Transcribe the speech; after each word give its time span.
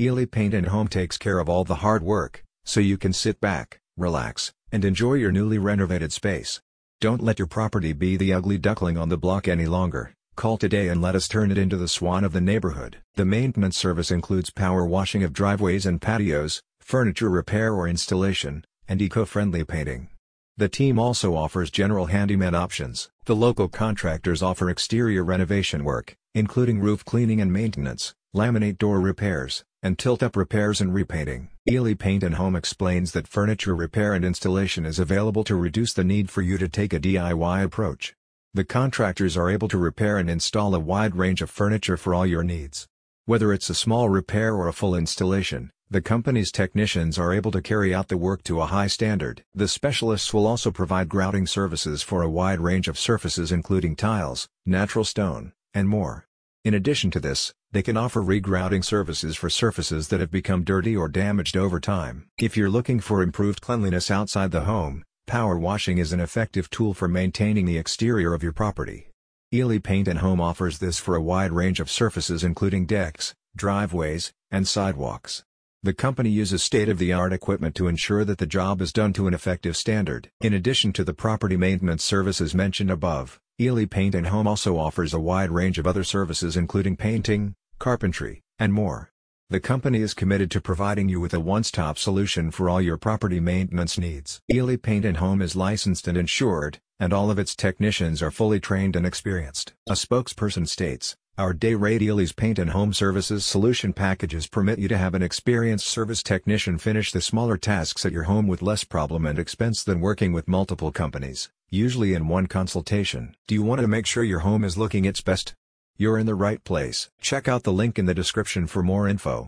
Ely 0.00 0.24
Paint 0.24 0.54
and 0.54 0.66
Home 0.66 0.88
takes 0.88 1.16
care 1.16 1.38
of 1.38 1.48
all 1.48 1.62
the 1.62 1.76
hard 1.76 2.02
work, 2.02 2.42
so 2.64 2.80
you 2.80 2.98
can 2.98 3.12
sit 3.12 3.40
back, 3.40 3.78
relax, 3.96 4.52
and 4.72 4.84
enjoy 4.84 5.14
your 5.14 5.30
newly 5.30 5.56
renovated 5.56 6.12
space. 6.12 6.60
Don't 7.00 7.22
let 7.22 7.38
your 7.38 7.46
property 7.46 7.92
be 7.92 8.16
the 8.16 8.32
ugly 8.32 8.58
duckling 8.58 8.98
on 8.98 9.08
the 9.08 9.16
block 9.16 9.46
any 9.46 9.66
longer. 9.66 10.12
Call 10.34 10.58
today 10.58 10.88
and 10.88 11.00
let 11.00 11.14
us 11.14 11.28
turn 11.28 11.52
it 11.52 11.58
into 11.58 11.76
the 11.76 11.86
swan 11.86 12.24
of 12.24 12.32
the 12.32 12.40
neighborhood. 12.40 12.96
The 13.14 13.24
maintenance 13.24 13.76
service 13.76 14.10
includes 14.10 14.50
power 14.50 14.84
washing 14.84 15.22
of 15.22 15.32
driveways 15.32 15.86
and 15.86 16.02
patios, 16.02 16.60
furniture 16.80 17.30
repair 17.30 17.72
or 17.72 17.86
installation, 17.86 18.64
and 18.88 19.00
eco-friendly 19.00 19.62
painting. 19.62 20.08
The 20.56 20.68
team 20.68 20.98
also 20.98 21.36
offers 21.36 21.70
general 21.70 22.06
handyman 22.06 22.56
options. 22.56 23.10
The 23.26 23.36
local 23.36 23.68
contractors 23.68 24.42
offer 24.42 24.68
exterior 24.68 25.22
renovation 25.22 25.84
work, 25.84 26.16
including 26.34 26.80
roof 26.80 27.04
cleaning 27.04 27.40
and 27.40 27.52
maintenance, 27.52 28.12
laminate 28.34 28.78
door 28.78 29.00
repairs, 29.00 29.64
and 29.82 29.96
tilt-up 29.96 30.34
repairs 30.34 30.80
and 30.80 30.92
repainting. 30.92 31.50
Ely 31.70 31.94
Paint 31.94 32.24
and 32.24 32.34
Home 32.34 32.56
explains 32.56 33.12
that 33.12 33.28
furniture 33.28 33.74
repair 33.74 34.12
and 34.12 34.24
installation 34.24 34.84
is 34.84 34.98
available 34.98 35.44
to 35.44 35.54
reduce 35.54 35.92
the 35.92 36.02
need 36.02 36.30
for 36.30 36.42
you 36.42 36.58
to 36.58 36.68
take 36.68 36.92
a 36.92 36.98
DIY 36.98 37.62
approach. 37.62 38.14
The 38.52 38.64
contractors 38.64 39.36
are 39.36 39.50
able 39.50 39.68
to 39.68 39.78
repair 39.78 40.18
and 40.18 40.28
install 40.28 40.74
a 40.74 40.80
wide 40.80 41.14
range 41.14 41.42
of 41.42 41.50
furniture 41.50 41.96
for 41.96 42.12
all 42.14 42.26
your 42.26 42.42
needs. 42.42 42.88
Whether 43.24 43.52
it's 43.52 43.70
a 43.70 43.74
small 43.74 44.08
repair 44.08 44.54
or 44.54 44.68
a 44.68 44.72
full 44.72 44.94
installation, 44.94 45.70
the 45.88 46.02
company's 46.02 46.50
technicians 46.50 47.18
are 47.18 47.32
able 47.32 47.52
to 47.52 47.62
carry 47.62 47.94
out 47.94 48.08
the 48.08 48.16
work 48.16 48.42
to 48.44 48.60
a 48.60 48.66
high 48.66 48.88
standard. 48.88 49.44
The 49.54 49.68
specialists 49.68 50.34
will 50.34 50.46
also 50.46 50.70
provide 50.70 51.08
grouting 51.08 51.46
services 51.46 52.02
for 52.02 52.22
a 52.22 52.28
wide 52.28 52.60
range 52.60 52.88
of 52.88 52.98
surfaces 52.98 53.52
including 53.52 53.94
tiles, 53.94 54.48
natural 54.66 55.04
stone, 55.04 55.52
and 55.72 55.88
more. 55.88 56.26
In 56.64 56.74
addition 56.74 57.10
to 57.10 57.20
this, 57.20 57.52
they 57.72 57.82
can 57.82 57.96
offer 57.96 58.22
regrouting 58.22 58.82
services 58.82 59.36
for 59.36 59.50
surfaces 59.50 60.08
that 60.08 60.20
have 60.20 60.30
become 60.30 60.64
dirty 60.64 60.96
or 60.96 61.08
damaged 61.08 61.56
over 61.56 61.78
time. 61.78 62.26
If 62.38 62.56
you're 62.56 62.70
looking 62.70 63.00
for 63.00 63.22
improved 63.22 63.60
cleanliness 63.60 64.10
outside 64.10 64.50
the 64.50 64.62
home, 64.62 65.04
Power 65.26 65.58
washing 65.58 65.98
is 65.98 66.12
an 66.12 66.20
effective 66.20 66.68
tool 66.68 66.92
for 66.92 67.08
maintaining 67.08 67.64
the 67.64 67.78
exterior 67.78 68.34
of 68.34 68.42
your 68.42 68.52
property. 68.52 69.08
Ely 69.52 69.78
Paint 69.78 70.06
and 70.06 70.18
Home 70.18 70.40
offers 70.40 70.78
this 70.78 70.98
for 70.98 71.16
a 71.16 71.22
wide 71.22 71.52
range 71.52 71.80
of 71.80 71.90
surfaces 71.90 72.44
including 72.44 72.84
decks, 72.84 73.34
driveways, 73.56 74.32
and 74.50 74.68
sidewalks. 74.68 75.42
The 75.82 75.94
company 75.94 76.30
uses 76.30 76.62
state-of-the-art 76.62 77.32
equipment 77.32 77.74
to 77.76 77.88
ensure 77.88 78.24
that 78.24 78.38
the 78.38 78.46
job 78.46 78.80
is 78.80 78.92
done 78.92 79.12
to 79.14 79.26
an 79.26 79.34
effective 79.34 79.76
standard. 79.76 80.30
In 80.40 80.52
addition 80.52 80.92
to 80.94 81.04
the 81.04 81.14
property 81.14 81.56
maintenance 81.56 82.04
services 82.04 82.54
mentioned 82.54 82.90
above, 82.90 83.38
Ely 83.60 83.84
Paint 83.84 84.16
and 84.16 84.26
Home 84.26 84.48
also 84.48 84.76
offers 84.78 85.14
a 85.14 85.20
wide 85.20 85.52
range 85.52 85.78
of 85.78 85.86
other 85.86 86.02
services 86.02 86.56
including 86.56 86.96
painting, 86.96 87.54
carpentry, 87.78 88.42
and 88.58 88.72
more. 88.72 89.12
The 89.48 89.60
company 89.60 90.00
is 90.00 90.12
committed 90.12 90.50
to 90.50 90.60
providing 90.60 91.08
you 91.08 91.20
with 91.20 91.32
a 91.32 91.38
one-stop 91.38 91.96
solution 91.96 92.50
for 92.50 92.68
all 92.68 92.82
your 92.82 92.96
property 92.96 93.38
maintenance 93.38 93.96
needs. 93.96 94.40
Ely 94.52 94.74
Paint 94.74 95.04
and 95.04 95.18
Home 95.18 95.40
is 95.40 95.54
licensed 95.54 96.08
and 96.08 96.18
insured, 96.18 96.80
and 96.98 97.12
all 97.12 97.30
of 97.30 97.38
its 97.38 97.54
technicians 97.54 98.22
are 98.22 98.32
fully 98.32 98.58
trained 98.58 98.96
and 98.96 99.06
experienced. 99.06 99.72
A 99.88 99.92
spokesperson 99.92 100.66
states, 100.66 101.14
our 101.38 101.52
day 101.52 101.76
rate 101.76 102.02
Ely's 102.02 102.32
Paint 102.32 102.58
and 102.58 102.70
Home 102.70 102.92
Services 102.92 103.46
solution 103.46 103.92
packages 103.92 104.48
permit 104.48 104.80
you 104.80 104.88
to 104.88 104.98
have 104.98 105.14
an 105.14 105.22
experienced 105.22 105.86
service 105.86 106.24
technician 106.24 106.76
finish 106.76 107.12
the 107.12 107.20
smaller 107.20 107.56
tasks 107.56 108.04
at 108.04 108.12
your 108.12 108.24
home 108.24 108.48
with 108.48 108.62
less 108.62 108.82
problem 108.82 109.24
and 109.26 109.38
expense 109.38 109.84
than 109.84 110.00
working 110.00 110.32
with 110.32 110.48
multiple 110.48 110.90
companies, 110.90 111.50
usually 111.70 112.14
in 112.14 112.28
one 112.28 112.46
consultation. 112.46 113.34
Do 113.46 113.54
you 113.54 113.62
want 113.62 113.80
to 113.80 113.88
make 113.88 114.06
sure 114.06 114.22
your 114.22 114.40
home 114.40 114.64
is 114.64 114.78
looking 114.78 115.04
its 115.04 115.20
best? 115.20 115.54
You're 115.96 116.18
in 116.18 116.26
the 116.26 116.34
right 116.34 116.62
place. 116.64 117.10
Check 117.20 117.48
out 117.48 117.62
the 117.62 117.72
link 117.72 117.98
in 117.98 118.06
the 118.06 118.14
description 118.14 118.66
for 118.66 118.82
more 118.82 119.08
info. 119.08 119.42